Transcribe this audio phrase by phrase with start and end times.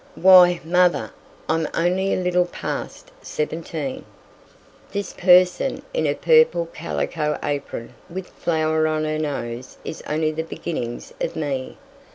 [0.15, 1.11] "Why, mother,
[1.47, 4.03] I'm only a little past seventeen!
[4.91, 10.41] This person in a purple calico apron with flour on her nose is only the
[10.41, 11.77] beginnings of me!